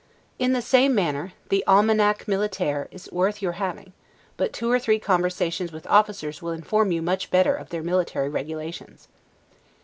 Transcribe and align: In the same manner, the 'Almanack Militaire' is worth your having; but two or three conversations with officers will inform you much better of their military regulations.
In 0.39 0.53
the 0.53 0.63
same 0.63 0.95
manner, 0.95 1.33
the 1.49 1.63
'Almanack 1.67 2.25
Militaire' 2.27 2.87
is 2.89 3.07
worth 3.11 3.39
your 3.39 3.51
having; 3.61 3.93
but 4.35 4.51
two 4.51 4.71
or 4.71 4.79
three 4.79 4.97
conversations 4.97 5.71
with 5.71 5.85
officers 5.85 6.41
will 6.41 6.53
inform 6.53 6.91
you 6.91 7.03
much 7.03 7.29
better 7.29 7.53
of 7.55 7.69
their 7.69 7.83
military 7.83 8.27
regulations. 8.27 9.07